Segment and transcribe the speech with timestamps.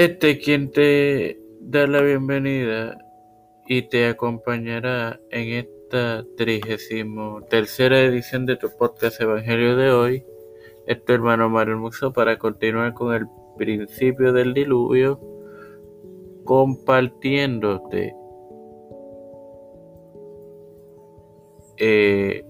[0.00, 2.96] Este quien te da la bienvenida
[3.66, 10.24] y te acompañará en esta trigésimo tercera edición de tu podcast Evangelio de hoy
[10.86, 13.26] es tu hermano Mario Muxo para continuar con el
[13.58, 15.20] principio del diluvio
[16.44, 18.14] compartiéndote
[21.76, 22.42] eh,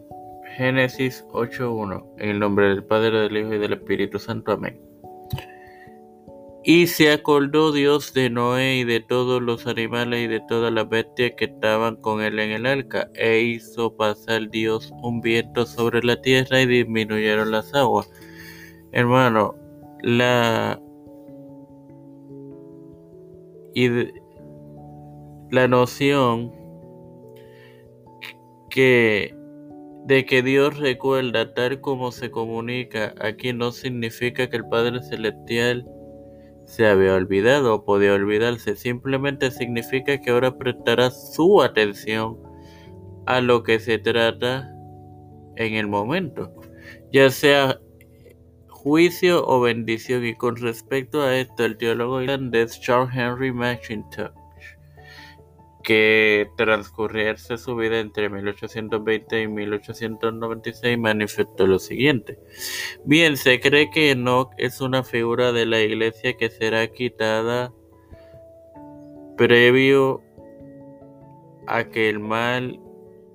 [0.57, 4.53] Génesis 8.1 en el nombre del Padre, del Hijo y del Espíritu Santo.
[4.53, 4.90] Amén.
[6.63, 10.89] Y se acordó Dios de Noé y de todos los animales y de todas las
[10.89, 16.03] bestias que estaban con él en el arca, e hizo pasar Dios un viento sobre
[16.03, 18.11] la tierra y disminuyeron las aguas.
[18.93, 19.55] Hermano,
[20.03, 20.79] la
[23.75, 23.89] y
[25.51, 26.53] la noción
[28.69, 29.35] que
[30.07, 35.87] de que Dios recuerda tal como se comunica aquí no significa que el Padre Celestial
[36.71, 42.39] se había olvidado o podía olvidarse, simplemente significa que ahora prestará su atención
[43.27, 44.73] a lo que se trata
[45.57, 46.55] en el momento,
[47.13, 47.81] ya sea
[48.69, 50.25] juicio o bendición.
[50.25, 54.40] Y con respecto a esto, el teólogo irlandés Charles Henry McIntosh
[55.83, 62.39] que transcurriese su vida entre 1820 y 1896 manifestó lo siguiente.
[63.05, 67.73] Bien, se cree que Enoch es una figura de la iglesia que será quitada
[69.37, 70.23] previo
[71.67, 72.81] a que el mal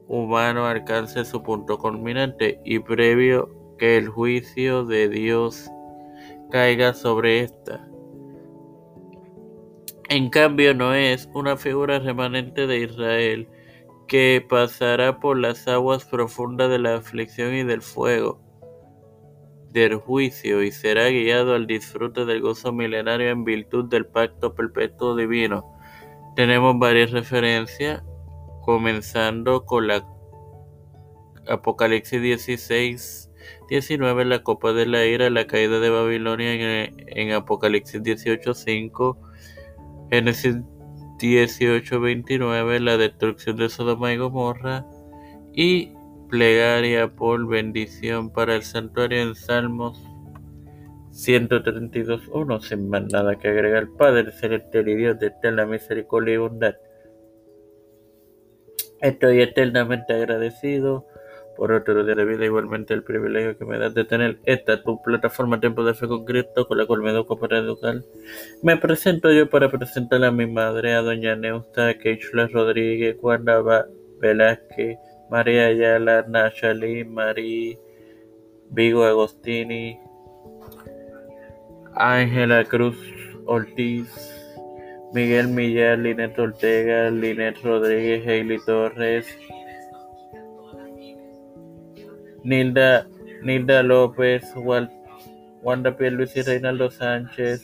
[0.07, 5.69] humano alcance su punto culminante y previo que el juicio de Dios
[6.51, 7.87] caiga sobre esta.
[10.09, 13.47] En cambio, no es una figura remanente de Israel
[14.07, 18.39] que pasará por las aguas profundas de la aflicción y del fuego
[19.71, 25.17] del juicio y será guiado al disfrute del gozo milenario en virtud del pacto perpetuo
[25.17, 25.65] divino.
[26.35, 28.01] Tenemos varias referencias,
[28.61, 30.07] comenzando con la
[31.47, 33.31] Apocalipsis 16,
[33.67, 39.19] 19, la copa de la ira, la caída de Babilonia en, en Apocalipsis 18, 5,
[40.11, 40.57] Génesis
[41.19, 44.85] 18:29, la destrucción de Sodoma y Gomorra
[45.53, 45.93] y
[46.29, 50.01] plegaria por bendición para el santuario en Salmos
[51.11, 56.75] 132.1, sin más nada que agregar, Padre celestial y Dios de eterna misericordia y bondad.
[58.99, 61.07] Estoy eternamente agradecido
[61.55, 65.01] por otro día de vida, igualmente el privilegio que me das de tener esta tu
[65.01, 67.95] plataforma Tiempo de Fe con Cristo, con la cual me educo para educar.
[68.61, 73.61] Me presento yo para presentar a mi madre, a doña Neusta Keichler Rodríguez, Juana
[74.19, 74.97] Velázquez,
[75.29, 77.77] María Ayala, Nachali, Marí,
[78.69, 79.99] Vigo Agostini,
[81.95, 82.97] Ángela Cruz
[83.45, 84.07] Ortiz,
[85.13, 89.25] Miguel Millar, Linet Ortega, Linet Rodríguez, Hailey Torres,
[92.45, 93.07] Nilda,
[93.41, 97.63] Nilda López, Wanda Luis y Reinaldo Sánchez,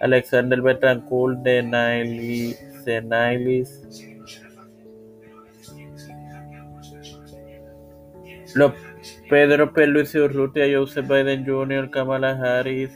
[0.00, 2.58] Alexander Betancourt de Nailis,
[9.28, 9.86] Pedro P.
[9.86, 12.92] Luis Urrutia, Joseph Biden Jr., Kamala Harris,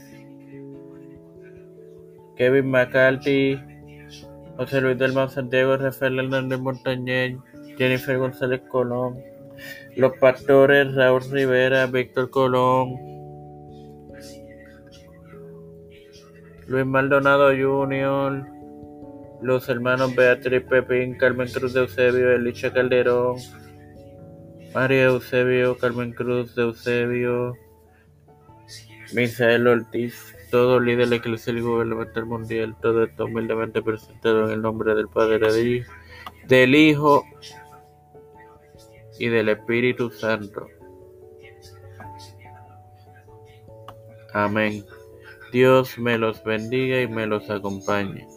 [2.35, 3.59] Kevin McCarthy,
[4.57, 7.37] José Luis del Santiago, Rafael Hernández Montañez,
[7.77, 9.21] Jennifer González Colón,
[9.95, 12.95] los pastores Raúl Rivera, Víctor Colón,
[16.67, 18.45] Luis Maldonado Jr.,
[19.41, 23.37] los hermanos Beatriz Pepín, Carmen Cruz de Eusebio, Elisha Calderón,
[24.73, 27.55] María Eusebio, Carmen Cruz de Eusebio,
[29.13, 34.93] Misael Ortiz, todo líder eclesial y gubernamental mundial, todo esto humildemente presentado en el nombre
[34.93, 35.83] del Padre,
[36.47, 37.25] del Hijo
[39.19, 40.67] y del Espíritu Santo.
[44.33, 44.85] Amén.
[45.51, 48.27] Dios me los bendiga y me los acompañe.